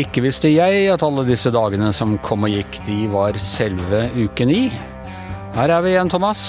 [0.00, 4.46] Ikke visste jeg at alle disse dagene som kom og gikk, de var selve uke
[4.48, 4.60] ni.
[5.56, 6.44] Her er vi igjen, Thomas.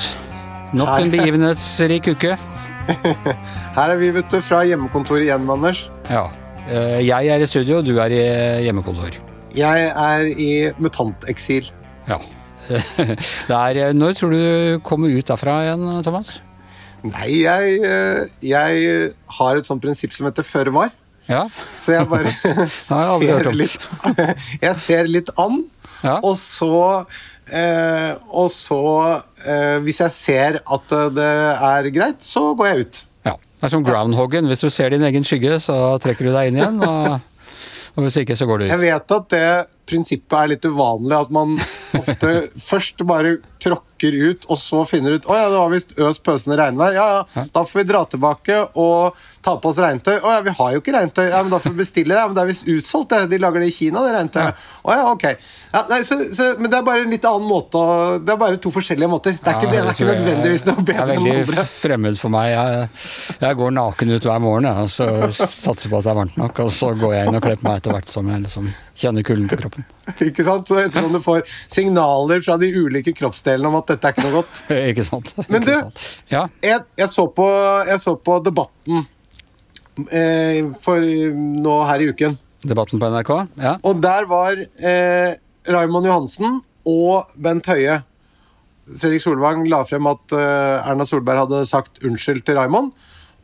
[0.77, 2.35] Nok en begivenhetsrik uke.
[3.77, 5.87] Her er vi vet du, fra hjemmekontoret igjen, Anders.
[6.07, 6.27] Ja.
[6.69, 8.21] Eh, Jeg er i studio, du er i
[8.67, 9.17] hjemmekontor.
[9.57, 11.67] Jeg er i mutanteksil.
[12.07, 12.21] Ja.
[13.49, 16.37] Det er, eh, når tror du du kommer ut derfra igjen, Thomas?
[17.03, 20.91] Nei, jeg, eh, jeg har et sånt prinsipp som heter føre var.
[21.29, 21.45] Ja.
[21.79, 22.31] Så jeg bare
[23.21, 23.85] ser litt
[24.61, 25.63] Jeg ser litt an,
[26.03, 26.15] Ja.
[26.25, 27.05] og så
[27.51, 28.79] eh, Og så,
[29.45, 31.29] eh, hvis jeg ser at eh, det
[31.71, 33.01] er greit, så går jeg ut.
[33.29, 33.35] ja.
[33.61, 34.47] Det er som groundhoggen.
[34.49, 36.79] Hvis du ser din egen skygge, så trekker du deg inn igjen.
[36.81, 37.19] Og,
[37.95, 38.71] og hvis ikke, så går du ut.
[38.73, 39.49] Jeg vet at det
[39.89, 41.57] prinsippet er litt uvanlig, at man
[42.01, 43.37] ofte først bare
[44.01, 46.93] tråkker ut, og så finner ut Å ja, det var visst øs pøsende regnvær.
[46.95, 50.19] Ja, ja, da får vi dra tilbake og ta på oss regntøy.
[50.21, 51.25] Å ja, vi har jo ikke regntøy.
[51.31, 52.19] Ja, men da får vi bestille det.
[52.19, 53.29] Ja, men det er visst utsolgt, det.
[53.31, 54.67] De lager det i Kina, det regntøyet.
[54.85, 55.25] Å ja, ok.
[55.71, 58.39] Ja, nei, så, så, men det er bare en litt annen måte å Det er
[58.41, 59.37] bare to forskjellige måter.
[59.39, 61.33] Det er ikke, det er ikke nødvendigvis noe Det bedre er andre.
[61.37, 62.51] det veldig fremmed for meg.
[62.51, 62.89] Jeg,
[63.45, 66.63] jeg går naken ut hver morgen og så satser på at det er varmt nok.
[66.65, 68.69] Og så går jeg inn og kler på meg etter hvert som jeg liksom
[69.01, 69.87] kjenner kulden på kroppen.
[70.27, 70.67] Ikke sant?
[70.69, 74.37] Så ettersom du får signaler fra de ulike kroppsdelene om at dette er ikke noe
[74.39, 74.61] godt.
[74.91, 75.33] Ikke sant?
[75.51, 77.47] Men du- Ja, jeg, jeg, så på,
[77.87, 79.03] jeg så på debatten
[80.11, 82.37] eh, for nå her i uken.
[82.65, 83.31] debatten på NRK?
[83.61, 83.75] Ja.
[83.87, 85.35] Og der var eh,
[85.67, 87.99] Raymond Johansen og Bent Høie.
[88.91, 92.91] Fredrik Solvang la frem at eh, Erna Solberg hadde sagt unnskyld til Raymond.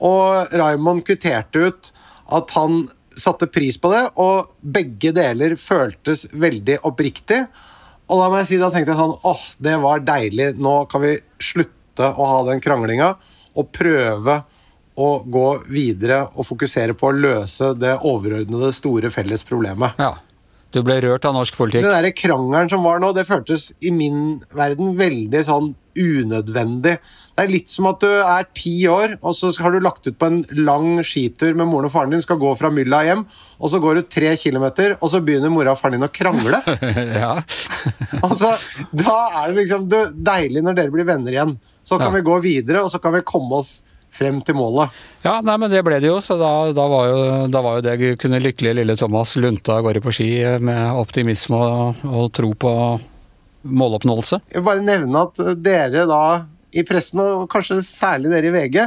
[0.04, 1.92] Og Raymond kvitterte ut
[2.38, 2.84] at han
[3.18, 7.40] satte pris på det, og begge deler føltes veldig oppriktig.
[8.08, 10.54] Og da må jeg si, da tenkte jeg sånn åh, det var deilig.
[10.64, 13.16] Nå kan vi slutte å ha den kranglinga
[13.58, 14.42] og prøve
[14.98, 20.00] å gå videre og fokusere på å løse det overordnede, store felles problemet.
[20.02, 20.16] ja.
[20.76, 21.86] Du ble rørt av norsk politikk?
[21.86, 26.98] Den der krangelen som var nå, det føltes i min verden veldig sånn unødvendig.
[27.38, 30.16] Det er litt som at du er ti år, og så har du lagt ut
[30.18, 33.26] på en lang skitur med moren og faren din, skal gå fra mylla hjem,
[33.62, 36.62] og så går du tre kilometer, og så begynner mora og faren din å krangle.
[37.22, 37.36] ja.
[38.26, 38.54] Altså,
[38.92, 41.58] da er det liksom du, deilig når dere blir venner igjen.
[41.88, 42.18] Så kan Ja.
[42.18, 43.78] vi gå videre, og så kan vi komme oss
[44.18, 44.90] frem til målet.
[45.22, 47.18] ja, nei, men det ble det jo, så da, da, var, jo,
[47.54, 50.30] da var jo det kunne lykkelige lille Thomas lunte av gårde på ski
[50.64, 52.72] med optimisme og, og tro på
[53.68, 54.42] måloppnåelse.
[54.52, 56.22] Jeg vil bare nevne at eh, dere da
[56.78, 58.80] i pressen, og kanskje særlig dere i VG,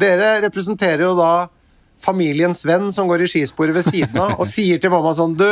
[0.00, 1.32] dere representerer jo da
[2.04, 5.46] familiens venn som går i skisporet ved siden av, og sier til mamma sånn Du,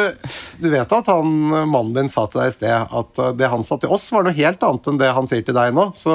[0.60, 1.32] du vet at han,
[1.70, 4.26] mannen din sa til deg i sted at eh, det han sa til oss, var
[4.26, 5.90] noe helt annet enn det han sier til deg nå.
[5.96, 6.12] Så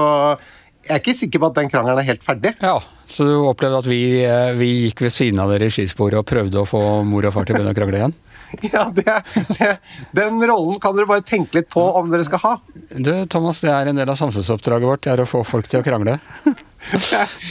[0.87, 2.53] jeg er ikke sikker på at den krangelen er helt ferdig.
[2.63, 2.77] Ja,
[3.11, 6.27] så du opplevde at vi, eh, vi gikk ved siden av dere i skisporet og
[6.27, 8.15] prøvde å få mor og far til å begynne å krangle igjen?
[8.71, 9.21] Ja, det,
[9.57, 9.73] det,
[10.15, 12.53] Den rollen kan dere bare tenke litt på om dere skal ha.
[12.93, 15.81] Du, Thomas, det er en del av samfunnsoppdraget vårt, det er å få folk til
[15.81, 16.17] å krangle.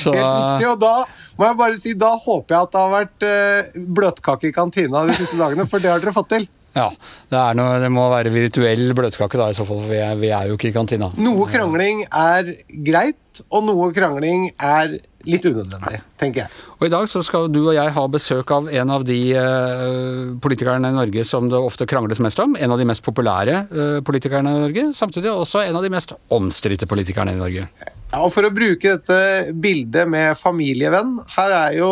[0.02, 0.94] Så Helt riktig, og da
[1.36, 5.04] må jeg bare si, da håper jeg at det har vært eh, bløtkake i kantina
[5.08, 6.46] de siste dagene, for det har dere fått til.
[6.76, 6.90] Ja,
[7.30, 10.16] det, er noe, det må være virtuell bløtkake da i så fall, for vi er,
[10.20, 11.08] vi er jo ikke i kantina.
[11.16, 12.52] Noe krangling er
[12.84, 16.52] greit, og noe krangling er litt unødvendig, tenker jeg.
[16.76, 20.36] Og i dag så skal du og jeg ha besøk av en av de eh,
[20.42, 22.54] politikerne i Norge som det ofte krangles mest om.
[22.60, 26.14] En av de mest populære eh, politikerne i Norge, samtidig også en av de mest
[26.36, 27.66] omstridte politikerne i Norge.
[28.12, 31.90] Ja, og For å bruke dette bildet med familievenn, her er jo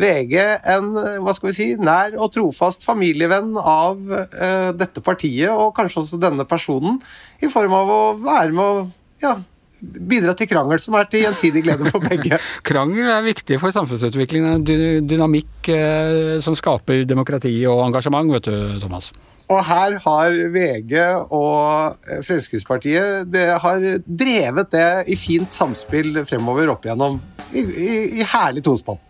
[0.00, 0.36] VG
[0.74, 6.02] en hva skal vi si, nær og trofast familievenn av uh, dette partiet, og kanskje
[6.02, 7.00] også denne personen,
[7.42, 8.86] i form av å være med å
[9.22, 9.36] ja,
[9.80, 12.40] bidra til krangel som er til gjensidig glede for begge.
[12.68, 14.64] Krangel er viktig for samfunnsutviklingen.
[14.64, 19.12] en dynamikk uh, som skaper demokrati og engasjement, vet du, Thomas.
[19.52, 20.94] Og her har VG
[21.36, 27.20] og Fremskrittspartiet det har drevet det i fint samspill fremover opp igjennom.
[27.52, 27.90] I, i,
[28.22, 29.02] i herlig tospann.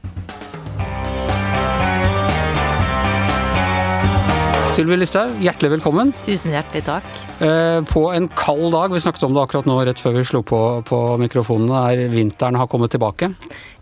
[4.74, 6.08] Sylvi Listhaug, hjertelig velkommen.
[6.24, 7.06] Tusen hjertelig takk.
[7.38, 10.40] Eh, på en kald dag, vi snakket om det akkurat nå rett før vi slo
[10.42, 13.28] på, på mikrofonene, er vinteren har kommet tilbake.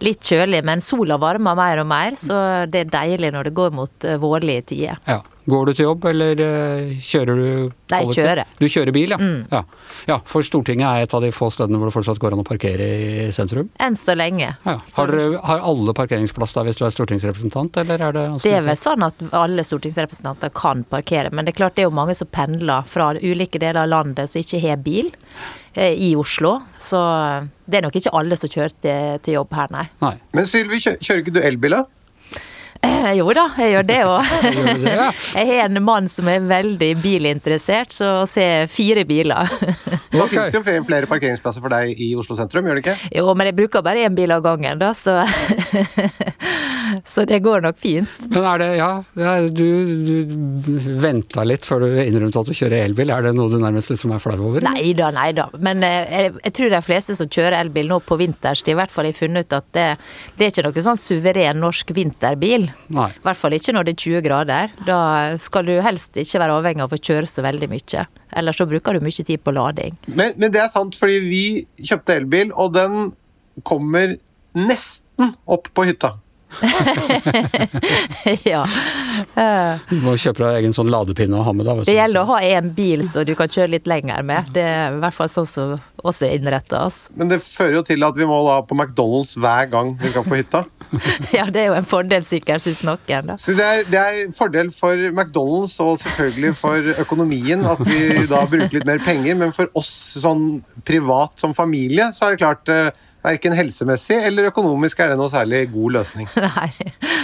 [0.05, 2.37] Litt kjølig, men sola varmer mer og mer, så
[2.69, 5.01] det er deilig når det går mot eh, vårlige tider.
[5.09, 5.23] Ja.
[5.51, 7.47] Går du til jobb, eller eh, kjører du
[7.93, 8.49] Nei, kjører.
[8.61, 9.19] Du kjører bil, ja.
[9.19, 9.41] Mm.
[9.51, 9.63] ja.
[10.09, 12.47] Ja, for Stortinget er et av de få stedene hvor det fortsatt går an å
[12.47, 13.69] parkere i sentrum.
[13.83, 14.53] Enn så lenge.
[14.65, 14.77] Ja.
[14.97, 15.13] Har,
[15.49, 19.07] har alle parkeringsplass da hvis du er stortingsrepresentant, eller er det Det er vel sånn
[19.07, 22.87] at alle stortingsrepresentanter kan parkere, men det er klart det er jo mange som pendler
[22.89, 25.11] fra ulike deler av landet som ikke har bil
[25.75, 26.61] eh, i Oslo.
[26.79, 27.01] Så
[27.67, 29.89] det er nok ikke alle som kjører til, til jobb her, nei.
[30.05, 30.15] Nei.
[30.37, 31.85] Men Sylvi, kjører ikke du elbil, da?
[32.83, 34.33] Eh, Jo da, jeg gjør det òg.
[35.39, 39.49] Jeg har en mann som er veldig bilinteressert, så ser se fire biler.
[40.13, 40.29] Nå okay.
[40.33, 42.97] finnes det jo flere- parkeringsplasser for deg i Oslo sentrum, gjør det ikke?
[43.19, 45.21] Jo, men jeg bruker bare én bil av gangen, da, så
[47.09, 48.27] Så det går nok fint.
[48.29, 48.91] Men er det, ja,
[49.49, 49.65] du,
[50.13, 53.13] du venta litt før du innrømte at du kjører elbil.
[53.15, 54.65] Er det noe du nærmest liksom er flau over?
[54.67, 55.47] Nei da, nei da.
[55.63, 58.93] Men eh, jeg, jeg tror de fleste som kjører elbil nå på vinterstid, i hvert
[58.93, 59.87] fall har funnet ut at det,
[60.37, 62.69] det er ikke noe sånn suveren norsk vinterbil.
[62.93, 63.09] Nei.
[63.15, 64.75] I hvert fall ikke når det er 20 grader.
[64.89, 64.99] Da
[65.43, 68.07] skal du helst ikke være avhengig av å kjøre så veldig mye.
[68.41, 69.97] Ellers så bruker du mye tid på lading.
[70.09, 71.45] Men, men det er sant, fordi vi
[71.83, 73.13] kjøpte elbil, og den
[73.69, 74.17] kommer
[74.57, 76.17] nesten opp på hytta.
[78.53, 78.63] ja.
[79.89, 81.67] Du må kjøpe deg egen sånn ladepinne å ha med.
[81.69, 81.79] da.
[81.87, 84.53] Det gjelder å ha én bil så du kan kjøre litt lenger med.
[84.55, 87.05] Det er i hvert fall sånn som også er innretta oss.
[87.19, 90.27] Men det fører jo til at vi må da på McDonald's hver gang vi skal
[90.29, 90.65] på hytta.
[91.33, 93.31] Ja, det er jo en fordel sikkert, syns noen.
[93.31, 93.37] da.
[93.41, 98.43] Så det er, det er fordel for McDonald's og selvfølgelig for økonomien at vi da
[98.51, 99.89] bruker litt mer penger, men for oss
[100.21, 102.91] sånn privat som familie, så er det klart eh,
[103.23, 106.27] Verken helsemessig eller økonomisk er det noe særlig god løsning.
[106.43, 106.69] Nei.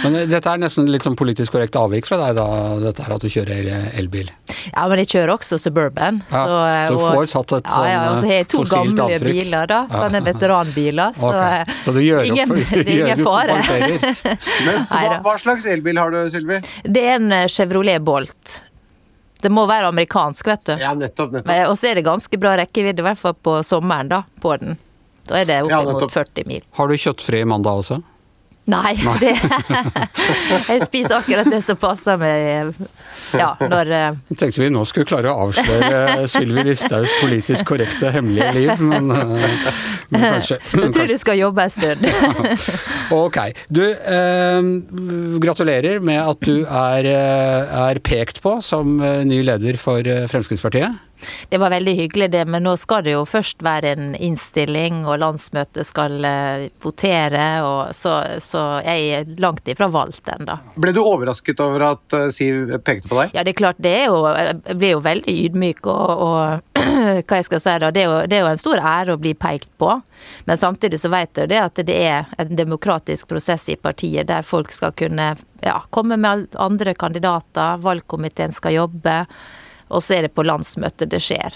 [0.05, 2.45] Men eh, dette er nesten litt sånn politisk korrekt avvik fra deg, da,
[2.85, 3.67] dette her at du kjører
[3.99, 4.29] elbil.
[4.71, 6.21] Ja, men jeg kjører også Suburban.
[6.31, 8.47] Ja, Så, så du og- får satt et ja, ja, sånn, og så har jeg
[8.53, 9.41] to gamle avtrykk.
[9.41, 9.81] biler, da.
[9.91, 9.99] Ja.
[10.05, 11.19] Sånne veteranbiler.
[11.19, 13.59] Så, Ok, eh, Så du gjør ingen, opp for det er ingen fare.
[14.65, 16.61] Men hva, hva slags elbil har du, Sylvi?
[16.87, 18.61] Det er en eh, Chevrolet Bolt.
[19.43, 20.73] Det må være amerikansk, vet du.
[20.81, 21.31] Ja, nettopp.
[21.31, 21.51] nettopp.
[21.71, 24.79] Og så er det ganske bra rekkevidde, i hvert fall på sommeren, da, på den.
[25.29, 26.63] Da er det Ja, oppimot ja, 40 mil.
[26.79, 28.01] Har du kjøttfri mandag også?
[28.69, 29.31] Nei, det
[30.67, 32.75] Jeg spiser akkurat det som passer meg
[33.33, 38.11] Ja, når eh, Jeg tenkte vi nå skulle klare å avsløre Sylvi Listhaugs politisk korrekte
[38.13, 39.73] hemmelige liv, men, eh,
[40.13, 42.07] men kanskje, Jeg tror kanskje du skal jobbe en stund.
[43.19, 43.37] Ok.
[43.73, 44.59] Du, eh,
[45.41, 50.99] gratulerer med at du er, eh, er pekt på som ny leder for Fremskrittspartiet.
[51.49, 55.19] Det var veldig hyggelig det, men nå skal det jo først være en innstilling, og
[55.23, 60.59] landsmøtet skal eh, votere, og så, så jeg er langt ifra valgt ennå.
[60.79, 63.35] Ble du overrasket over at eh, Siv pekte på deg?
[63.35, 66.79] Ja, det er klart, det er jo Jeg blir jo veldig ydmyk og, og
[67.27, 67.91] hva jeg skal si da.
[67.93, 69.91] Det er, jo, det er jo en stor ære å bli pekt på.
[70.47, 74.45] Men samtidig så vet jeg det at det er en demokratisk prosess i partiet der
[74.47, 75.31] folk skal kunne
[75.63, 79.23] ja, komme med andre kandidater, valgkomiteen skal jobbe,
[79.89, 81.55] og så er det på landsmøtet det skjer.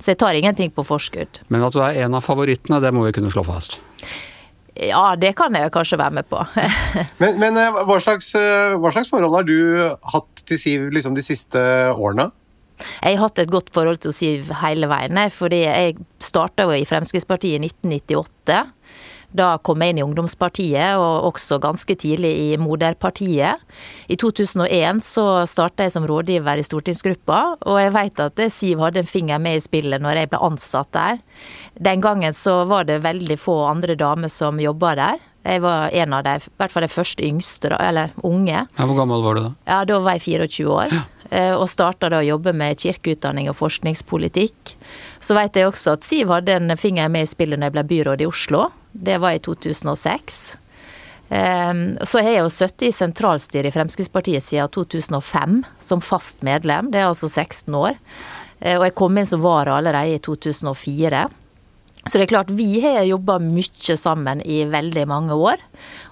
[0.00, 1.40] Så jeg tar ingenting på forskudd.
[1.52, 3.78] Men at du er en av favorittene, det må vi kunne slå fast.
[4.74, 6.40] Ja, det kan jeg kanskje være med på.
[7.22, 9.58] Men, men eh, hva, slags, eh, hva slags forhold har du
[10.10, 11.60] hatt til Siv liksom, de siste
[11.94, 12.26] årene?
[13.04, 17.62] Jeg har hatt et godt forhold til Siv hele veien, fordi jeg starta i Fremskrittspartiet
[17.62, 18.58] i 1998.
[19.34, 23.58] Da kom jeg inn i ungdomspartiet, og også ganske tidlig i moderpartiet.
[24.06, 29.02] I 2001 så starta jeg som rådgiver i stortingsgruppa, og jeg vet at Siv hadde
[29.02, 31.18] en finger med i spillet når jeg ble ansatt der.
[31.82, 35.24] Den gangen så var det veldig få andre damer som jobba der.
[35.44, 38.62] Jeg var en av de, i hvert fall de første yngste, eller unge.
[38.62, 39.50] Ja, hvor gammel var du da?
[39.66, 40.94] Ja, da var jeg 24 år.
[40.94, 41.02] Ja.
[41.58, 44.76] Og starta da å jobbe med kirkeutdanning og forskningspolitikk.
[45.18, 47.86] Så vet jeg også at Siv hadde en finger med i spillet når jeg ble
[47.90, 48.68] byråd i Oslo.
[48.94, 50.56] Det var i 2006.
[51.28, 56.90] Ehm, Så har jeg jo sittet i sentralstyret i Fremskrittspartiet siden 2005 som fast medlem.
[56.92, 57.98] Det er altså 16 år.
[58.60, 61.28] Eh, Og jeg kom inn som vara allerede i 2004.
[62.06, 65.56] Så det er klart, vi har jobba mye sammen i veldig mange år.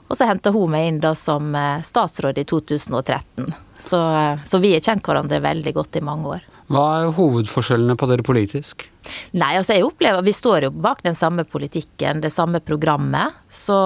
[0.09, 3.55] Og så henta hun meg inn da som eh, statsråd i 2013.
[3.79, 6.41] Så, eh, så vi har kjent hverandre veldig godt i mange år.
[6.71, 8.87] Hva er hovedforskjellene på dere politisk?
[9.35, 13.39] Nei, altså jeg opplever Vi står jo bak den samme politikken, det samme programmet.
[13.51, 13.77] Så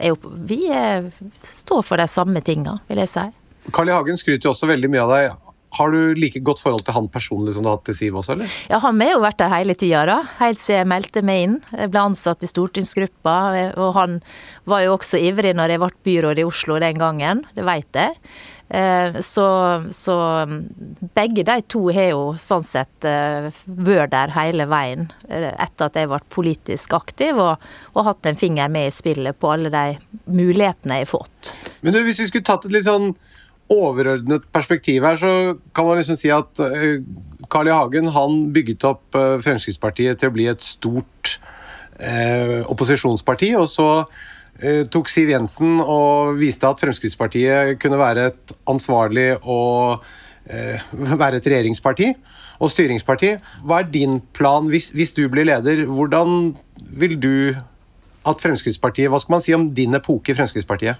[0.00, 0.16] jeg,
[0.48, 1.10] vi er,
[1.46, 3.28] står for de samme tinga, vil jeg si.
[3.74, 3.94] Carl I.
[3.96, 5.36] Hagen skryter jo også veldig mye av deg.
[5.76, 8.34] Har du like godt forhold til han personlig som du har hatt til Siv også,
[8.34, 8.52] eller?
[8.70, 10.16] Ja, han har jo vært der hele tida, da.
[10.38, 11.56] Helt siden jeg meldte meg inn.
[11.76, 13.34] Jeg ble ansatt i stortingsgruppa,
[13.76, 14.16] og han
[14.68, 17.44] var jo også ivrig når jeg ble byråd i Oslo den gangen.
[17.52, 18.16] Det veit jeg.
[18.68, 19.46] Eh, Så,
[19.96, 20.14] så
[21.14, 25.96] begge de to har jo sånn sett eh, vært der hele veien eh, etter at
[25.96, 29.96] jeg ble politisk aktiv, og, og hatt en finger med i spillet på alle de
[30.26, 31.54] mulighetene jeg har fått.
[31.80, 33.14] Men du, hvis vi skulle tatt et litt sånn
[33.72, 35.32] overordnet perspektiv her så
[35.76, 36.60] kan man liksom si at
[37.52, 37.74] Carl I.
[37.76, 41.38] Hagen han bygget opp Fremskrittspartiet til å bli et stort
[41.98, 43.54] eh, opposisjonsparti.
[43.60, 43.88] Og så
[44.90, 50.04] tok Siv Jensen og viste at Fremskrittspartiet kunne være et ansvarlig og
[50.50, 50.82] eh,
[51.22, 52.12] være et regjeringsparti
[52.58, 53.34] og styringsparti.
[53.66, 55.84] Hva er din plan hvis, hvis du blir leder?
[55.86, 57.34] Hvordan vil du
[58.28, 60.98] at Fremskrittspartiet Hva skal man si om din epoke i Fremskrittspartiet?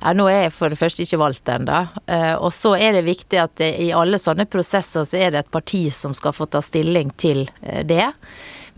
[0.00, 1.84] Ja, nå er jeg for det første ikke valgt ennå.
[2.10, 5.52] Eh, og så er det viktig at i alle sånne prosesser så er det et
[5.52, 8.10] parti som skal få ta stilling til eh, det.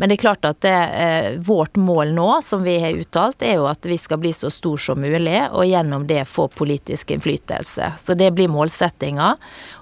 [0.03, 3.61] Men det er klart at det, eh, vårt mål nå, som vi har uttalt, er
[3.61, 7.93] jo at vi skal bli så stor som mulig, og gjennom det få politisk innflytelse.
[8.03, 9.29] Så det blir målsettinga.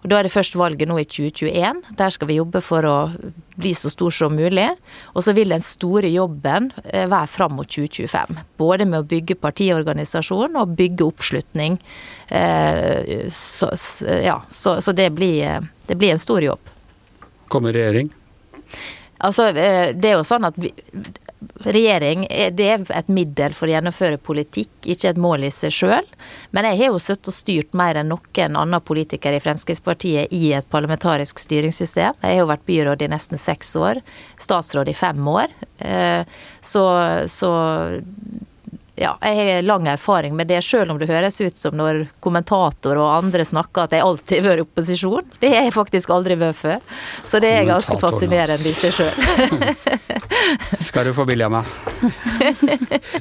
[0.02, 1.80] Og da er det først valget nå i 2021.
[1.96, 2.98] Der skal vi jobbe for å
[3.56, 4.68] bli så stor som mulig.
[5.16, 8.44] Og så vil den store jobben eh, være fram mot 2025.
[8.60, 11.80] Både med å bygge partiorganisasjon og bygge oppslutning.
[12.28, 13.72] Eh, så,
[14.20, 16.76] ja, så, så det, blir, det blir en stor jobb.
[17.48, 18.12] Kommer regjering?
[19.26, 20.70] Altså, eh, det er jo sånn at vi,
[21.64, 26.08] regjering det er et middel for å gjennomføre politikk, ikke et mål i seg sjøl.
[26.56, 30.52] Men jeg har jo sittet og styrt mer enn noen annen politiker i Fremskrittspartiet i
[30.56, 32.16] et parlamentarisk styringssystem.
[32.20, 34.02] Jeg har jo vært byråd i nesten seks år,
[34.40, 35.52] statsråd i fem år.
[35.78, 36.24] Eh,
[36.60, 36.84] så,
[37.28, 37.52] så
[39.00, 42.98] ja, jeg har lang erfaring med det, selv om det høres ut som når kommentator
[43.00, 45.30] og andre snakker at jeg alltid har vært i opposisjon.
[45.40, 46.82] Det har jeg faktisk aldri vært før.
[47.24, 49.70] Så det er ganske fascinerende i seg sjøl.
[50.90, 51.72] Skal du få billig av meg.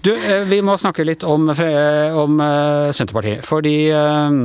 [0.04, 3.48] Du, eh, vi må snakke litt om, om eh, Senterpartiet.
[3.48, 4.38] Fordi eh,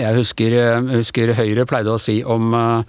[0.00, 0.56] jeg husker,
[0.90, 2.84] husker Høyre pleide å si om Eh,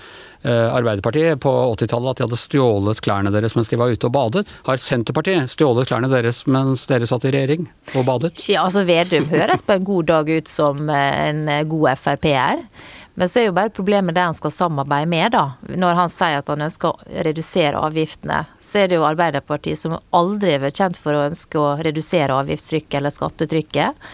[0.49, 4.55] Arbeiderpartiet på 80-tallet at de hadde stjålet klærne deres mens de var ute og badet.
[4.65, 8.41] Har Senterpartiet stjålet klærne deres mens dere satt i regjering og badet?
[8.49, 12.65] Ja, altså Vedum høres på en god dag ut som eh, en eh, god Frp-er.
[13.13, 15.43] Men så er jo bare problemet det han skal samarbeide med, da.
[15.77, 19.97] Når han sier at han ønsker å redusere avgiftene, så er det jo Arbeiderpartiet som
[20.15, 24.07] aldri har vært kjent for å ønske å redusere avgiftstrykket eller skattetrykket.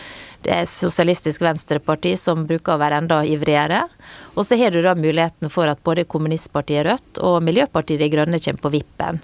[0.48, 3.82] Er Sosialistisk Venstreparti som bruker å være enda ivrigere.
[4.38, 8.40] Og så har du da muligheten for at både kommunistpartiet Rødt og Miljøpartiet De Grønne
[8.40, 9.20] kommer på vippen.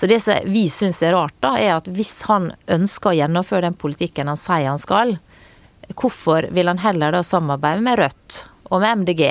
[0.00, 3.66] Så det som vi syns er rart, da, er at hvis han ønsker å gjennomføre
[3.68, 5.18] den politikken han sier han skal,
[5.92, 9.26] hvorfor vil han heller da samarbeide med Rødt og med MDG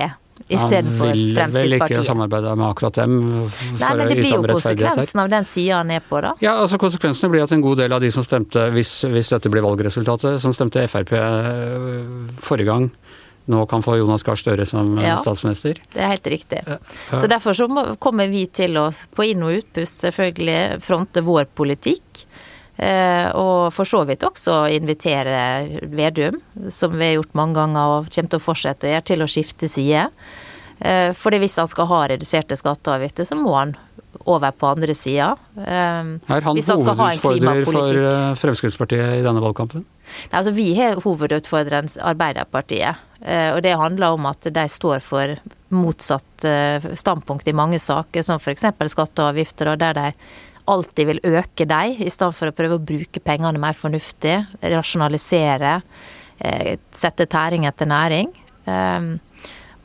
[0.48, 1.40] istedenfor Fremskrittspartiet.
[1.42, 3.18] Han vil vel ikke samarbeide med akkurat dem?
[3.22, 6.36] Nei, men det blir jo konsekvensen av den sida han er på, da.
[6.44, 9.52] Ja, altså Konsekvensene blir at en god del av de som stemte, hvis, hvis dette
[9.54, 12.00] blir valgresultatet, som stemte Frp øh,
[12.42, 12.90] forrige gang,
[13.52, 15.80] nå kan få Jonas Gahr Støre som øh, ja, statsminister.
[15.94, 16.62] Det er helt riktig.
[17.10, 17.68] Så derfor så
[18.00, 22.26] kommer vi til å på inn- og utpust selvfølgelig fronte vår politikk.
[22.78, 26.40] Eh, og for så vidt også invitere Vedum,
[26.72, 29.30] som vi har gjort mange ganger og kommer til å fortsette å gjøre, til å
[29.32, 30.08] skifte side.
[31.14, 33.76] For hvis han skal ha reduserte skatteavgifter, så må han
[34.26, 35.36] over på andre sida.
[35.54, 39.86] Eh, er han hovedutfordrer for Fremskrittspartiet i denne valgkampen?
[39.86, 43.08] Nei, altså Vi har hovedutfordreren Arbeiderpartiet.
[43.22, 45.36] Og det handler om at de står for
[45.70, 46.46] motsatt
[46.98, 48.66] standpunkt i mange saker, som f.eks.
[48.90, 50.08] skatter og avgifter, der de
[50.70, 54.38] alltid vil øke dem, i stedet for å prøve å bruke pengene mer fornuftig.
[54.62, 55.82] Rasjonalisere.
[56.40, 58.32] Eh, sette tæring etter næring.
[58.66, 59.20] Ehm,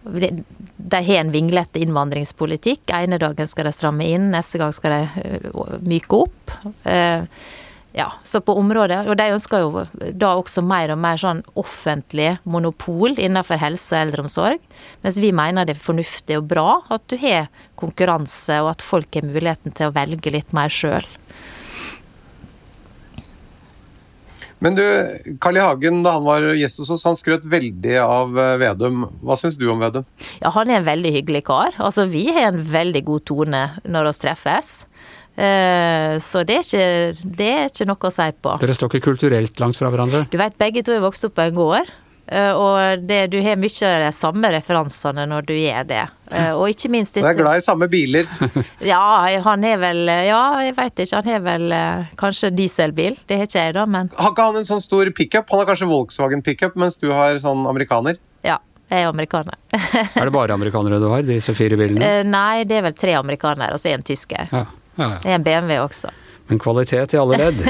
[0.07, 2.91] de har en vinglete innvandringspolitikk.
[2.95, 6.57] ene dagen skal de stramme inn, neste gang skal de eh, myke opp.
[7.97, 9.85] Ja, så på området Og de ønsker jo
[10.21, 14.65] da også mer og mer sånn offentlig monopol innenfor helse og eldreomsorg.
[15.05, 17.49] Mens vi mener det er fornuftig og bra at du har
[17.81, 21.09] konkurranse, og at folk har muligheten til å velge litt mer sjøl.
[24.65, 24.85] Men du,
[25.41, 25.65] Carl I.
[25.65, 29.05] Hagen, da han var gjest hos oss, han skrøt veldig av eh, Vedum.
[29.25, 30.07] Hva syns du om Vedum?
[30.41, 31.77] Ja, Han er en veldig hyggelig kar.
[31.77, 34.73] Altså, Vi har en veldig god tone når vi treffes.
[35.37, 38.57] Eh, så det er, ikke, det er, ikke, noe å si på.
[38.63, 40.25] Dere står ikke kulturelt langt fra hverandre?
[40.33, 41.91] Du vet, begge to er vokst opp på en gård.
[42.27, 46.05] Eh, og det, du har mye av de samme referansene når du gjør det.
[46.33, 48.27] Eh, og ikke minst Du er glad i samme biler?
[48.93, 49.03] ja,
[49.45, 51.21] han er vel Ja, jeg veit ikke.
[51.21, 51.77] Han har vel
[52.19, 53.21] kanskje dieselbil.
[53.29, 55.53] Det har ikke jeg, da, men Har ikke han en sånn stor pickup?
[55.53, 58.19] Han har kanskje Volkswagen pickup, mens du har sånn amerikaner?
[58.47, 58.59] Ja.
[58.87, 59.57] Jeg er amerikaner.
[59.75, 62.11] er det bare amerikanere du har, disse fire bilene?
[62.37, 64.47] Nei, det er vel tre amerikanere og så en tysker.
[64.53, 64.63] Ja.
[64.97, 65.35] Ja, ja.
[65.37, 66.13] En BMW også.
[66.47, 67.65] Men kvalitet i alle ledd.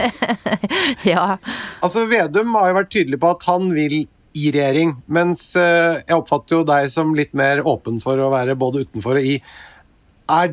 [1.13, 1.39] ja.
[1.81, 4.03] Altså, Vedum har jo vært tydelig på at han vil
[4.37, 8.59] i regjering, mens eh, jeg oppfatter jo deg som litt mer åpen for å være
[8.61, 9.39] både utenfor og i.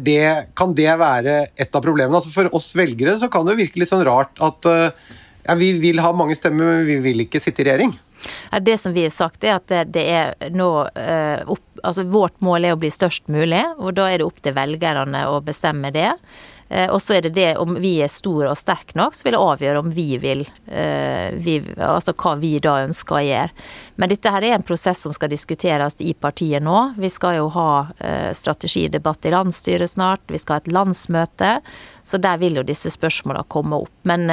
[0.05, 2.19] Det, kan det være et av problemene?
[2.19, 5.11] Altså for oss velgere så kan det virke litt sånn rart at eh,
[5.43, 7.91] ja, vi vil ha mange stemmer, men vi vil ikke sitte i regjering.
[8.63, 12.37] Det som vi har sagt, er at det, det er nå eh, opp, altså Vårt
[12.45, 15.91] mål er å bli størst mulig, og da er det opp til velgerne å bestemme
[15.91, 16.13] det.
[16.69, 19.35] Eh, og så er det det om vi er store og sterke nok, så vil
[19.35, 23.65] det avgjøre om vi vil eh, vi, Altså hva vi da ønsker å gjøre.
[24.01, 26.79] Men dette her er en prosess som skal diskuteres i partiet nå.
[26.97, 30.25] Vi skal jo ha eh, strategidebatt i landsstyret snart.
[30.27, 31.55] Vi skal ha et landsmøte.
[32.03, 33.93] Så der vil jo disse spørsmålene komme opp.
[34.09, 34.27] Men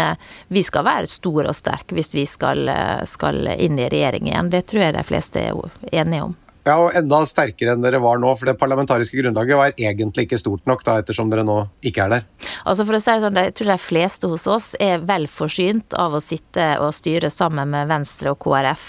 [0.51, 2.67] vi skal være store og sterke hvis vi skal,
[3.07, 4.51] skal inn i regjering igjen.
[4.51, 5.61] Det tror jeg de fleste er
[5.93, 6.35] enige om.
[6.71, 10.39] Ja, og enda sterkere enn dere var nå, for det parlamentariske grunnlaget var egentlig ikke
[10.39, 12.29] stort nok, da, ettersom dere nå ikke er der.
[12.63, 16.15] Altså for å si sånn, Jeg tror de fleste hos oss er vel forsynt av
[16.15, 18.87] å sitte og styre sammen med Venstre og KrF.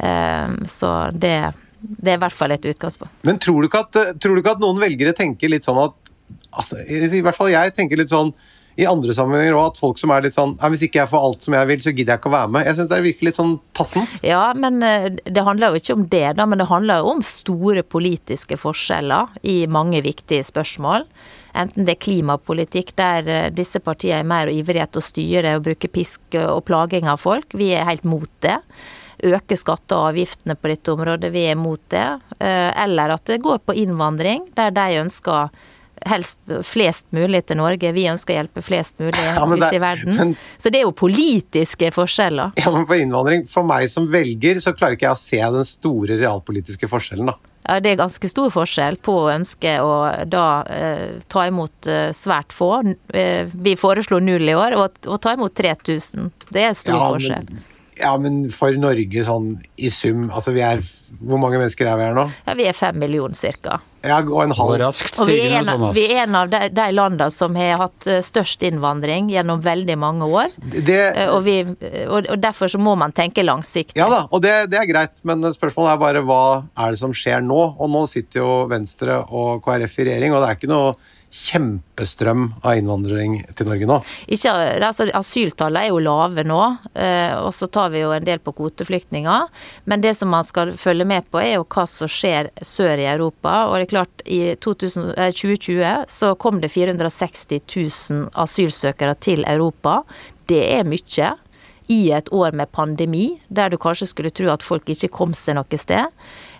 [0.00, 1.36] Ehm, så det,
[1.82, 3.12] det er i hvert fall et utgangspunkt.
[3.28, 6.12] Men tror du ikke at, tror du ikke at noen velgere tenker litt sånn at,
[6.62, 8.32] at I hvert fall jeg tenker litt sånn
[8.80, 11.44] i andre sammenhenger òg at folk som er litt sånn Hvis ikke jeg får alt
[11.44, 12.66] som jeg vil, så gidder jeg ikke å være med.
[12.68, 14.16] Jeg syns det virker litt sånn tassent.
[14.24, 16.48] Ja, men eh, det handler jo ikke om det, da.
[16.48, 21.06] Men det handler jo om store politiske forskjeller i mange viktige spørsmål.
[21.58, 25.68] Enten det er klimapolitikk, der eh, disse partiene er mer ivrige etter å styre og
[25.68, 27.52] bruke pisk og plaging av folk.
[27.58, 28.58] Vi er helt mot det
[29.22, 31.30] øke skatter og avgiftene på dette området.
[31.34, 32.06] Vi er mot det.
[32.38, 35.52] Eh, eller at det går på innvandring, der de ønsker
[36.08, 37.92] helst flest mulig til Norge.
[37.94, 40.16] Vi ønsker å hjelpe flest mulig ja, ute i verden.
[40.18, 42.56] Men, så det er jo politiske forskjeller.
[42.60, 45.68] Ja, men For innvandring, for meg som velger, så klarer ikke jeg å se den
[45.68, 47.38] store realpolitiske forskjellen, da.
[47.62, 49.92] Ja, Det er ganske stor forskjell på å ønske å
[50.26, 52.72] da eh, ta imot eh, svært få.
[53.14, 56.32] Eh, vi foreslo null i år, og å ta imot 3000.
[56.50, 57.52] Det er stor ja, forskjell.
[57.52, 60.80] Men ja, men for Norge sånn i sum altså vi er,
[61.20, 62.24] Hvor mange mennesker er vi her nå?
[62.46, 63.80] Ja, Vi er fem millioner cirka.
[64.02, 64.74] Ja, og en halv.
[64.80, 67.76] Raskt, og vi er, en, av, vi er en av de, de landene som har
[67.84, 70.56] hatt eh, størst innvandring gjennom veldig mange år.
[70.58, 71.60] Det, eh, og, vi,
[72.08, 73.94] og, derfor så må man tenke langsiktig.
[74.00, 76.42] Ja da, og det, det, er greit, men spørsmålet er bare hva
[76.74, 77.60] er det som skjer nå?
[77.78, 80.96] Og nå sitter jo Venstre og KrF i regjering, og det er ikke noe
[81.32, 83.98] kjempestrøm av innvandring til Norge nå?
[84.32, 84.52] Ikke,
[84.84, 86.60] altså, Asyltallene er jo lave nå,
[86.92, 89.46] eh, og så tar vi jo en del på kvoteflyktninger.
[89.88, 93.08] Men det som man skal følge med på, er jo hva som skjer sør i
[93.08, 93.54] Europa.
[93.70, 99.46] Og det er klart, i 2000, 2020 eh, så kom det 460 000 asylsøkere til
[99.48, 100.02] Europa.
[100.50, 101.32] Det er mye.
[101.90, 105.58] I et år med pandemi, der du kanskje skulle tro at folk ikke kom seg
[105.58, 106.12] noe sted.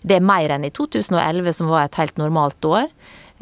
[0.03, 2.89] Det er mer enn i 2011, som var et helt normalt år.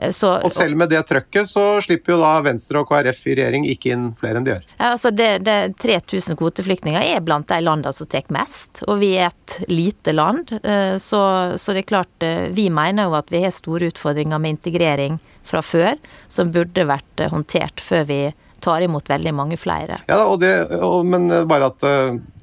[0.00, 3.36] Eh, så, og selv med det trøkket, så slipper jo da Venstre og KrF i
[3.38, 4.66] regjering ikke inn flere enn de gjør.
[4.72, 9.14] Ja, altså det, det 3000 kvoteflyktninger er blant de landene som tar mest, og vi
[9.20, 10.54] er et lite land.
[10.60, 11.22] Eh, så,
[11.60, 15.20] så, det er klart, eh, vi mener jo at vi har store utfordringer med integrering
[15.46, 15.96] fra før,
[16.28, 18.22] som burde vært håndtert før vi
[18.62, 20.00] tar imot veldig mange flere.
[20.10, 21.88] Ja, og det, og, men bare at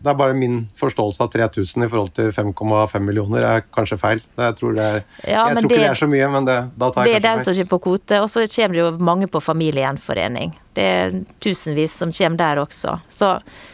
[0.08, 4.22] det er bare min forståelse av 3000 i forhold til 5,5 millioner er kanskje feil.
[4.38, 6.58] Jeg tror, det er, ja, jeg tror det, ikke det er så mye, men det,
[6.78, 7.12] da tar jeg kanskje feil.
[7.12, 10.54] Det er den som kommer på kvote, og så kommer det jo mange på familiegjenforening.
[10.78, 12.94] Det er tusenvis som kommer der også.
[13.10, 13.32] Så,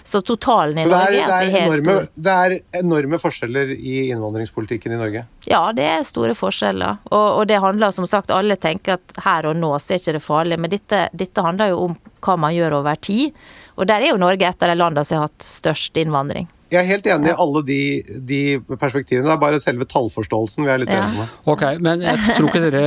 [0.08, 4.96] så totalen i så Norge er, det er, enorme, det er enorme forskjeller i innvandringspolitikken
[4.96, 5.26] i Norge?
[5.50, 7.04] Ja, det er store forskjeller.
[7.12, 10.18] Og, og, det handler som sagt, alle tenker at her og nå så er ikke
[10.18, 13.38] det farlig, men dette, dette handler jo om hva man gjør over tid.
[13.78, 16.50] Og der er jo Norge et av de landene som har hatt størst innvandring.
[16.74, 17.80] Jeg er helt enig i alle de,
[18.26, 18.40] de,
[18.82, 19.28] perspektivene.
[19.28, 21.04] Det er bare selve tallforståelsen vi er litt ja.
[21.04, 21.36] enige med.
[21.54, 22.86] Ok, men jeg tror ikke dere,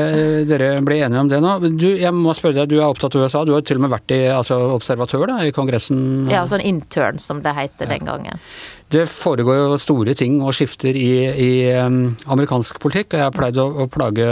[0.49, 1.53] dere blir enige om det nå.
[1.79, 3.45] Du, jeg må spørre deg, du er opptatt av USA.
[3.47, 6.01] Du har til og med vært i, altså, observatør da, i Kongressen?
[6.33, 7.93] Ja, sånn intern som det heter ja.
[7.95, 8.43] den gangen.
[8.87, 13.09] Det foregår jo store ting og skifter i, i amerikansk politikk.
[13.11, 14.29] og Jeg har pleid å, å plage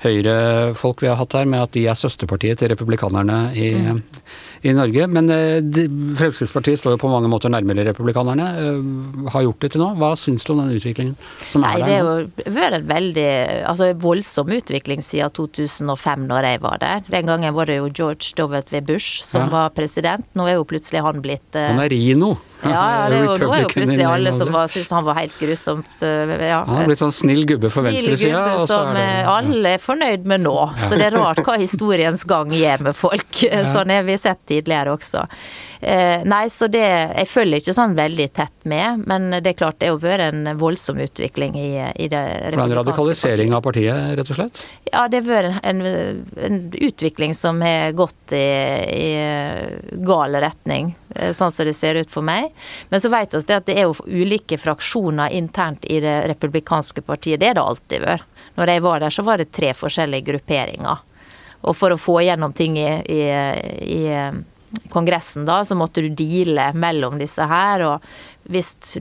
[0.00, 4.00] Høyre-folk vi har hatt her med at de er søsterpartiet til republikanerne i, mm.
[4.64, 5.08] i Norge.
[5.12, 5.84] Men uh, de,
[6.16, 8.48] Fremskrittspartiet står jo på mange måter nærmere republikanerne.
[8.56, 9.90] Uh, har gjort det til nå.
[10.00, 11.12] Hva syns du om den utviklingen
[11.50, 12.16] som Nei, er der nå?
[12.40, 13.28] Det har vært en veldig
[13.68, 17.04] altså, voldsom utvikling siden 2005, når jeg var der.
[17.12, 18.80] Den gangen var det jo George W.
[18.80, 19.52] Bush som ja.
[19.58, 20.24] var president.
[20.32, 22.38] Nå er jo plutselig han blitt uh, Han er Rino.
[22.64, 25.18] Ja, ja det er jo, nå er jo plutselig alle som var, syntes han var
[25.18, 26.02] helt grusomt.
[26.02, 26.62] Eh, ja.
[26.66, 28.44] Han har blitt sånn snill gubbe for venstresida.
[28.68, 29.34] Som det, ja.
[29.38, 30.56] alle er fornøyd med nå.
[30.86, 33.42] Så det er rart hva historiens gang gjør med folk.
[33.74, 35.26] Sånn har vi sett tidligere også.
[35.80, 39.78] Eh, nei, så det Jeg følger ikke sånn veldig tett med, men det er klart
[39.80, 42.20] det har vært en voldsom utvikling i, i det
[42.52, 44.60] For en radikalisering av partiet, rett og slett?
[44.90, 45.80] Ja, det har vært en,
[46.36, 48.44] en, utvikling som har gått i,
[48.92, 49.08] i
[50.04, 52.52] gal retning, eh, sånn som det ser ut for meg.
[52.92, 57.40] Men så vet vi at det er jo ulike fraksjoner internt i det republikanske partiet.
[57.40, 58.28] Det er det alltid vært.
[58.60, 61.06] Når jeg var der, så var det tre forskjellige grupperinger.
[61.64, 63.20] Og for å få gjennom ting i, i,
[63.96, 64.04] i
[64.90, 67.86] Kongressen, da, så måtte du deale mellom disse her.
[67.86, 68.10] og
[68.50, 68.96] hvis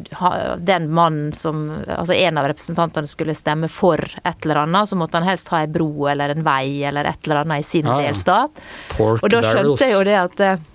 [0.61, 5.17] den mannen som Altså en av representantene skulle stemme for et eller annet, så måtte
[5.17, 7.97] han helst ha en bro eller en vei eller et eller annet i sin ja,
[8.03, 8.61] delstat.
[8.99, 10.67] Og da skjønte jeg jo det at eh,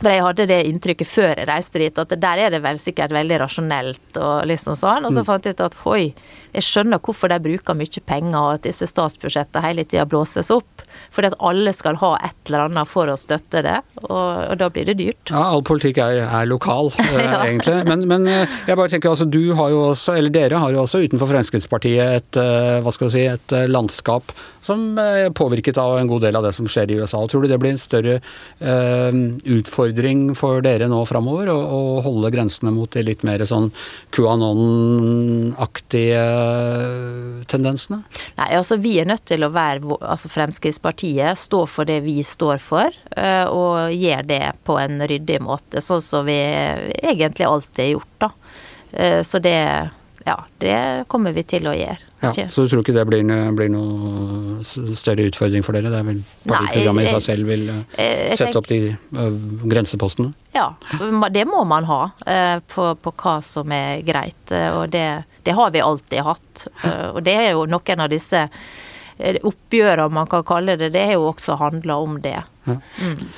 [0.00, 3.14] for jeg hadde det inntrykket før jeg reiste dit, at der er det vel sikkert
[3.14, 5.06] veldig rasjonelt og liksom sånn.
[5.06, 5.28] Og så mm.
[5.28, 6.02] fant jeg ut at oi,
[6.54, 10.82] jeg skjønner hvorfor de bruker mye penger, og at disse statsbudsjettene hele tida blåses opp.
[11.14, 14.70] Fordi at alle skal ha et eller annet for å støtte det, og, og da
[14.74, 15.30] blir det dyrt.
[15.30, 17.44] Ja, all politikk er, er lokal, eh, ja.
[17.46, 17.78] egentlig.
[17.90, 20.82] Men, men, eh, jeg bare tenker altså, du har jo også, eller dere har jo
[20.82, 25.98] også utenfor Fremskrittspartiet et, eh, hva skal vi si, et landskap som er påvirket av
[25.98, 27.18] en god del av det som skjer i USA.
[27.28, 29.12] Tror du det blir en større eh,
[29.56, 33.70] utfordring for dere nå framover, å, å holde grensene mot de litt mer sånn
[34.16, 36.24] QAnon-aktige
[37.50, 38.02] tendensene?
[38.38, 42.58] Nei, altså vi er nødt til å være altså Fremskrittspartiet står for det vi står
[42.64, 45.80] for, uh, og gjør det på en ryddig måte.
[45.84, 48.30] Sånn som vi egentlig alltid har gjort, da.
[49.26, 49.58] Så det
[50.24, 50.76] ja, det
[51.12, 52.00] kommer vi til å gjøre.
[52.24, 54.62] Ja, så du tror ikke det blir, blir noe
[54.96, 55.90] større utfordring for dere?
[55.92, 57.82] Det er vel partiprogrammet i seg selv vil eh,
[58.30, 59.36] jeg, sette opp de uh,
[59.68, 60.32] grensepostene?
[60.56, 60.70] Ja,
[61.34, 62.00] det må man ha
[62.70, 64.40] på, på, hva som er greit.
[64.78, 65.04] Og det,
[65.44, 66.66] det, har vi alltid hatt.
[67.12, 68.46] og det er jo noen av disse
[69.18, 72.38] oppgjørene man kan kalle det, det har jo også handla om det.
[72.64, 72.80] Mm.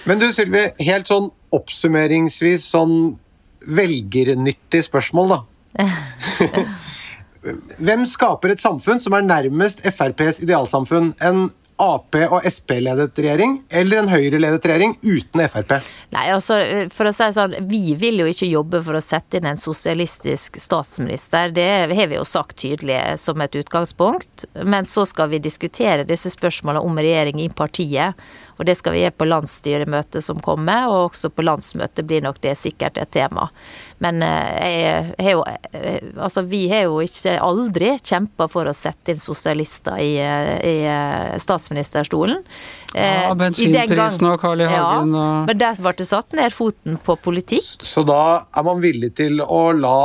[0.07, 2.97] Men du Sylvi, helt sånn oppsummeringsvis sånn
[3.67, 5.41] velgernyttig spørsmål, da.
[7.79, 11.13] Hvem skaper et samfunn som er nærmest FrPs idealsamfunn?
[11.23, 15.75] En Ap- og Sp-ledet regjering eller en Høyre-ledet regjering uten Frp?
[16.15, 16.57] Nei, altså,
[16.95, 20.57] for å si sånn, Vi vil jo ikke jobbe for å sette inn en sosialistisk
[20.63, 21.53] statsminister.
[21.53, 24.47] Det har vi jo sagt tydelig som et utgangspunkt.
[24.65, 28.17] Men så skal vi diskutere disse spørsmålene om regjering i partiet.
[28.57, 32.41] Og det skal vi gjøre på landsstyremøtet som kommer, og også på landsmøtet blir nok
[32.45, 33.51] det sikkert et tema.
[34.03, 38.75] Men eh, jeg, har jo, eh, altså, vi har jo ikke aldri kjempa for å
[38.77, 42.43] sette inn sosialister i, eh, i statsministerstolen.
[42.97, 44.69] Ja, bensinprisen og Carl I.
[44.71, 47.85] Hagen og ja, Men der ble det satt ned foten på politikk.
[47.85, 49.99] Så da er man villig til å la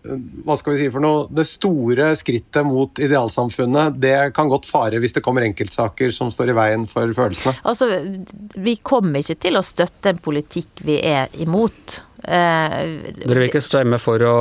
[0.00, 5.00] hva skal vi si for noe, Det store skrittet mot idealsamfunnet det kan godt fare
[5.00, 7.56] hvis det kommer enkeltsaker som står i veien for følelsene?
[7.68, 7.90] Altså,
[8.56, 12.00] Vi kommer ikke til å støtte en politikk vi er imot.
[12.24, 12.74] Eh,
[13.16, 14.34] Dere vil ikke stemme for å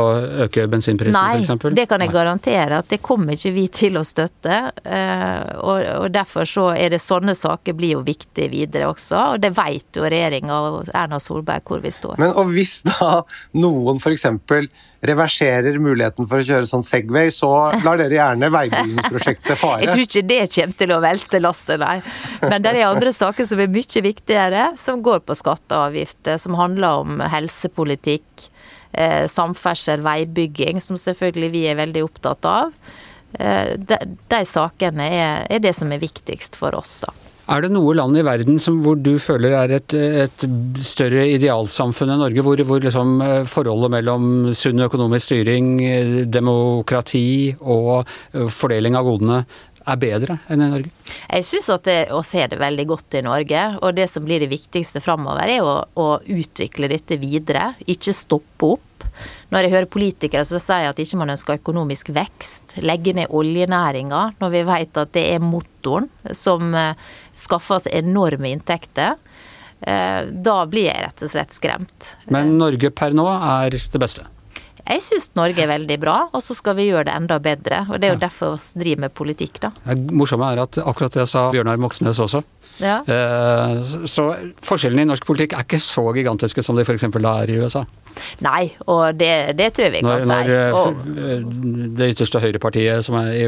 [0.46, 1.52] øke bensinprisen f.eks.?
[1.64, 4.60] Nei, det kan jeg garantere at det kommer ikke vi til å støtte.
[4.84, 9.24] Eh, og, og, derfor så er det sånne saker blir jo viktige videre også.
[9.36, 12.20] Og det vet jo regjeringa og Erna Solberg hvor vi står.
[12.20, 13.22] Men og hvis da
[13.60, 14.28] noen f.eks.
[15.06, 17.52] reverserer muligheten for å kjøre sånn Segway, så
[17.86, 19.86] lar dere gjerne veibyggingsprosjektet fare?
[19.86, 21.98] Jeg tror ikke det kommer til å velte lasset, nei.
[22.44, 26.40] Men det er andre saker som er mye viktigere, som går på skatter og avgifter,
[26.42, 28.50] som handler om helse helsepolitikk,
[28.94, 32.74] eh, samferdsel, veibygging, som selvfølgelig vi er veldig opptatt av.
[33.40, 37.14] Eh, de, de sakene er, er, det som er viktigst for oss, da.
[37.50, 40.44] Er det noe land i verden som, hvor du føler er et, et
[40.86, 42.44] større idealsamfunn enn Norge?
[42.46, 45.72] Hvor, hvor liksom eh, forholdet mellom sunn økonomisk styring,
[46.30, 48.06] demokrati og
[48.54, 49.40] fordeling av godene
[49.90, 50.92] er bedre enn i Norge?
[51.30, 53.64] Jeg syns at vi ser det veldig godt i Norge.
[53.82, 57.74] Og det som blir det viktigste framover, er å, å, utvikle dette videre.
[57.90, 58.86] Ikke stoppe opp.
[59.52, 64.22] Når jeg hører politikere som sier at ikke man ønsker økonomisk vekst, legge ned oljenæringa,
[64.40, 66.94] når vi vet at det er motoren som eh,
[67.40, 69.18] skaffer oss enorme inntekter.
[69.82, 72.14] Eh, da blir jeg rett og slett skremt.
[72.32, 74.28] Men Norge per nå er det beste?
[74.90, 77.84] Jeg syns Norge er veldig bra, og så skal vi gjøre det enda bedre.
[77.92, 79.70] Og det er jo derfor vi driver med politikk, da.
[79.86, 82.42] Det morsomme er at akkurat det sa Bjørnar Moxnes også.
[82.80, 83.00] Ja.
[83.04, 84.30] Eh, så
[84.66, 87.10] forskjellene i norsk politikk er ikke så gigantiske som de f.eks.
[87.10, 87.86] er i USA.
[88.44, 90.56] Nei, og det, det tror jeg vi kan når, si.
[90.58, 93.46] Når og, det ytterste høyrepartiet i,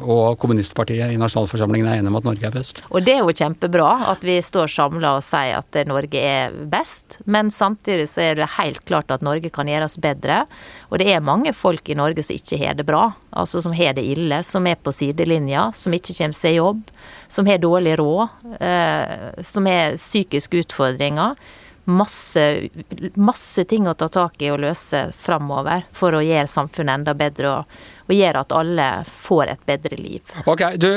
[0.00, 2.82] og kommunistpartiet i nasjonalforsamlingen er enige om at Norge er best.
[2.90, 7.20] Og det er jo kjempebra at vi står samla og sier at Norge er best,
[7.30, 10.44] men samtidig så er det helt klart at Norge kan gjøres bedre.
[10.90, 13.96] Og det er mange folk i Norge som ikke har det bra, altså som har
[13.98, 16.84] det ille, som er på sidelinja, som ikke kommer seg i jobb,
[17.30, 18.28] som har dårlig råd,
[18.60, 21.36] eh, som har psykiske utfordringer.
[21.84, 22.68] Masse,
[23.14, 27.54] masse ting å ta tak i og løse framover for å gjøre samfunnet enda bedre
[27.54, 27.78] og,
[28.10, 30.34] og gjør at alle får et bedre liv.
[30.50, 30.88] Ok, du,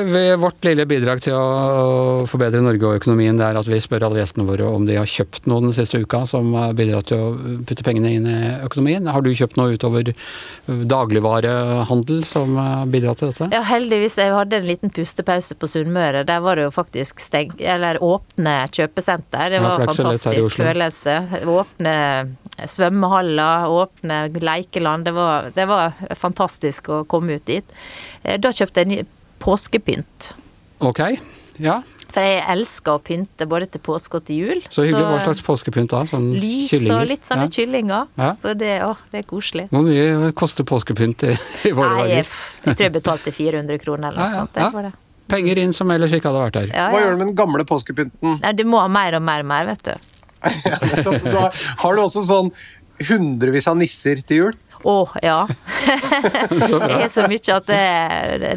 [0.41, 4.21] Vårt lille bidrag til å forbedre Norge og økonomien det er at vi spør alle
[4.23, 7.57] gjestene våre om de har kjøpt noe den siste uka som har bidratt til å
[7.67, 9.07] putte pengene inn i økonomien.
[9.13, 10.13] Har du kjøpt noe utover
[10.67, 13.49] dagligvarehandel som har bidratt til dette?
[13.53, 14.17] Ja, heldigvis.
[14.19, 16.25] Jeg hadde en liten pustepause på Sunnmøre.
[16.27, 19.53] Der var det jo faktisk stengt, eller åpne kjøpesenter.
[19.53, 21.19] Det var en fantastisk følelse.
[21.53, 21.95] Åpne
[22.69, 25.05] svømmehaller, åpne lekeland.
[25.05, 27.65] Det var, det var fantastisk å komme ut dit.
[28.23, 29.07] Eh, da kjøpte jeg
[29.43, 30.33] påskepynt.
[30.83, 30.99] Ok,
[31.63, 31.81] ja.
[32.13, 34.59] For jeg elsker å pynte både til påske og til jul.
[34.69, 35.05] Så hyggelig.
[35.09, 36.03] Hva slags påskepynt da?
[36.05, 36.99] Sånn lys kyllinger?
[36.99, 37.53] og litt sånne Ja.
[37.55, 38.07] kyllinger.
[38.21, 38.27] Ja.
[38.37, 39.65] Så det, å, det er koselig.
[39.71, 41.33] Hvor mye koster påskepynt i,
[41.69, 42.35] i våre Nei, jeg, dager?
[42.67, 44.53] jeg tror jeg betalte 400 kroner eller noe Ja, ja, sånt.
[44.53, 44.69] det ja.
[44.75, 44.93] for det.
[45.33, 46.69] Penger inn som ellers ikke hadde vært der.
[46.75, 48.37] Ja, Hva gjør du med den gamle påskepynten?
[48.43, 49.93] Nei, du må ha mer og mer og mer, vet du.
[50.43, 51.19] Ja, nettopp.
[51.23, 51.49] Så da
[51.83, 52.53] har du også sånn
[53.07, 54.55] hundrevis av nisser til jul?
[54.83, 55.45] Å, ja.
[56.83, 57.83] Det er så mye at det,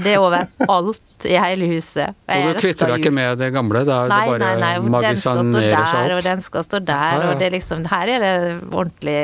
[0.03, 2.17] det er overalt i hele huset.
[2.27, 3.85] Jeg Og du kvitter deg ikke med det gamle?
[3.87, 5.05] Det er Nei, det nei, bare nei.
[5.07, 7.29] Den skal stå magisanerer der, og den skal stå der, ja.
[7.31, 8.35] og det er liksom Her er det
[8.67, 9.21] ordentlig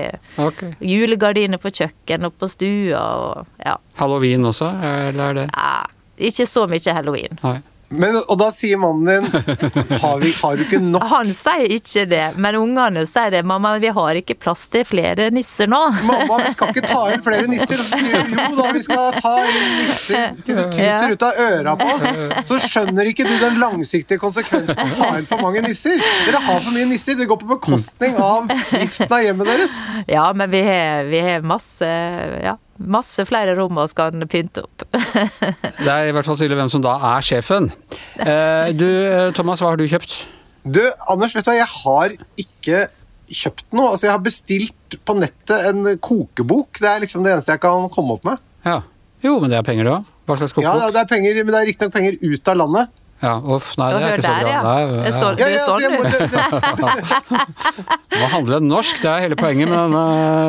[0.46, 0.76] okay.
[0.92, 3.76] julegardiner på kjøkken og på stua og ja.
[3.98, 4.70] Halloween også,
[5.10, 5.74] eller er det ja.
[6.22, 7.38] Ikke så mye halloween.
[7.42, 7.58] Nei.
[7.92, 12.04] Men, og da sier mannen din har, vi, har du ikke nok Han sier ikke
[12.08, 13.42] det, men ungene sier det.
[13.46, 15.82] 'Mamma, vi har ikke plass til flere nisser nå'.
[16.08, 17.76] Mamma, vi skal ikke ta inn flere nisser.
[17.78, 21.26] Og så sier du jo da, vi skal ta inn nisser til det tyter ut
[21.28, 22.08] av øra på oss.
[22.48, 26.00] Så skjønner ikke du den langsiktige konsekvensen av å ta inn for mange nisser.
[26.26, 27.18] Dere har for mye nisser.
[27.18, 29.78] Det går på bekostning av driften av hjemmet deres.
[30.10, 31.88] Ja, men vi har, vi har masse,
[32.42, 34.84] ja, masse flere rom vi kan pynte opp.
[35.84, 37.70] Det er i hvert fall tydelig hvem som da er sjefen.
[38.18, 40.16] Eh, du, eh, Thomas, hva har du kjøpt?
[40.62, 42.84] Du, Anders, vet du hva, jeg har ikke
[43.32, 43.92] kjøpt noe.
[43.92, 46.80] Altså, jeg har bestilt på nettet en kokebok.
[46.80, 48.42] Det er liksom det eneste jeg kan komme opp med.
[48.66, 48.80] Ja.
[49.22, 50.10] Jo, men det er penger, det òg.
[50.26, 50.80] Hva slags kokebok?
[50.82, 53.01] Ja, det er penger, men det er riktignok penger ut av landet.
[53.22, 54.50] Ja, uff, nei, det er ikke så der, bra.
[54.50, 54.62] ja.
[54.66, 55.12] Nei, er ja.
[55.20, 56.16] sånn- Ja, ja, så jeg sånn, må, du.
[58.22, 60.02] Må handle norsk, det er hele poenget med denne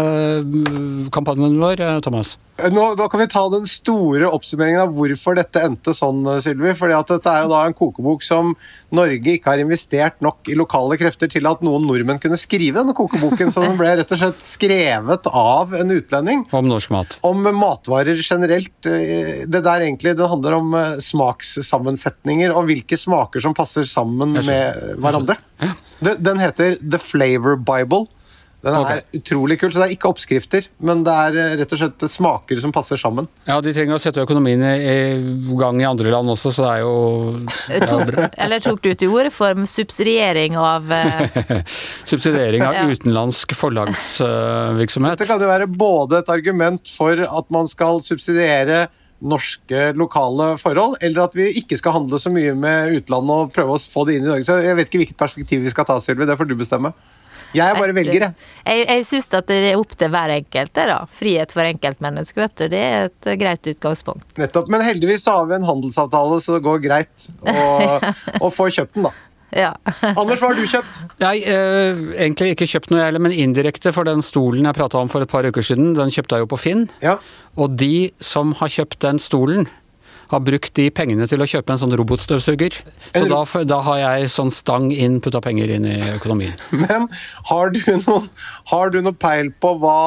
[0.10, 2.34] eh, kampanjen vår, eh, Thomas.
[2.54, 6.76] Nå, nå, kan vi ta den store oppsummeringen av hvorfor dette endte sånn, Sylvi.
[6.78, 8.52] Fordi at dette er jo da en kokebok som
[8.94, 12.94] Norge ikke har investert nok i lokale krefter til at noen nordmenn kunne skrive denne
[12.98, 13.50] kokeboken.
[13.50, 16.46] Så den ble rett og slett skrevet av en utlending.
[16.54, 17.18] Om norsk mat.
[17.26, 18.76] Om matvarer generelt.
[18.86, 24.38] Eh, Det der egentlig, det handler om eh, smakssammensetninger og hvilke smaker som passer sammen
[24.38, 25.40] med hverandre.
[26.04, 28.06] Den heter The Flavor Bible.
[28.64, 29.02] Den er okay.
[29.20, 32.62] utrolig kul, så det er ikke oppskrifter, men det er eh, rett og slett smaker
[32.64, 33.28] som passer sammen.
[33.44, 36.70] Ja, de trenger å sette økonomien i, i gang i andre land også, så det
[36.78, 36.94] er jo,
[37.68, 38.30] det er jo bra.
[38.46, 41.60] Eller tok du til orde for subsidiering av eh,
[42.14, 42.88] Subsidiering av Ja.
[42.88, 45.18] utenlandsk forlagsvirksomhet.
[45.18, 48.86] Dette kan jo være både et argument for at man skal subsidiere
[49.24, 53.76] norske lokale forhold, eller at vi ikke skal handle så mye med utlandet og prøve
[53.76, 54.48] å få det inn i Norge.
[54.48, 56.28] Så jeg vet ikke hvilket perspektiv vi skal ta, Sylvi.
[56.28, 56.92] Det får du bestemme.
[57.58, 58.48] Jeg bare velger, jeg.
[58.66, 60.74] Jeg, jeg syns at det er opp til hver enkelt.
[60.74, 61.02] Det da.
[61.20, 62.66] Frihet for enkeltmennesket, vet du.
[62.74, 64.26] Det er et eh, greit utgangspunkt.
[64.42, 64.72] Nettopp.
[64.74, 68.02] Men heldigvis så har vi en handelsavtale, så det går greit å,
[68.46, 69.14] å få kjøpt den, da.
[69.54, 69.70] Ja.
[70.16, 71.04] Anders, hva har du kjøpt?
[71.22, 75.02] Nei, eh, egentlig ikke kjøpt noe, jeg heller, men indirekte, for den stolen jeg prata
[75.02, 76.88] om for et par uker siden, den kjøpte jeg jo på Finn.
[77.06, 77.20] Ja.
[77.54, 79.70] Og de som har kjøpt den stolen,
[80.34, 82.80] har brukt de pengene til å kjøpe en sånn robotstøvsuger.
[83.14, 86.56] Så da, da har jeg sånn stang inn, putta penger inn i økonomien.
[86.84, 87.10] Men
[87.52, 88.30] har du noen,
[88.74, 89.98] har du noen peil på hva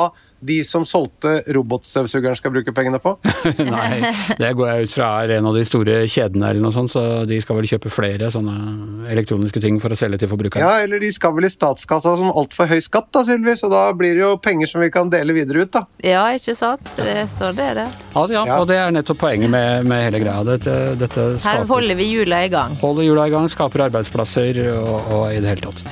[0.44, 3.14] de som solgte robotstøvsugeren skal bruke pengene på?
[3.58, 6.92] Nei, det går jeg ut fra er en av de store kjedene eller noe sånt,
[6.92, 10.64] så de skal vel kjøpe flere sånne elektroniske ting for å selge til forbrukeren.
[10.66, 13.86] Ja, eller de skal vel i statskassa som altfor høy skatt, da, Sylvi, så da
[13.96, 15.84] blir det jo penger som vi kan dele videre ut, da.
[16.04, 16.84] ja, ikke sant?
[16.98, 17.88] Det er sånn det er det.
[18.16, 18.60] Ja, ja, Ja.
[18.60, 20.44] og det er nettopp poenget med, med hele greia.
[20.46, 22.76] Dette, dette Her holder vi hjula i gang.
[22.82, 25.82] holder hjula i gang, skaper arbeidsplasser og, og i det hele tatt.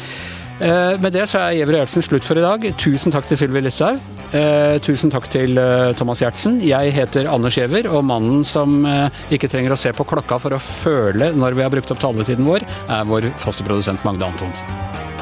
[0.63, 2.63] Eh, med det så er Gjever Gjertsen slutt for i dag.
[2.79, 3.99] Tusen takk til Sylvi Listhaug.
[4.35, 6.59] Eh, tusen takk til eh, Thomas Gjertsen.
[6.67, 10.57] Jeg heter Anders Giæver, og mannen som eh, ikke trenger å se på klokka for
[10.57, 15.14] å føle når vi har brukt opp taletiden vår, er vår faste produsent Magda Antonsen.